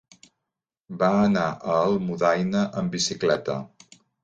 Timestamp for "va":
1.03-1.09